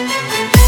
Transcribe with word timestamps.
Música 0.00 0.59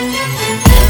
Música 0.00 0.87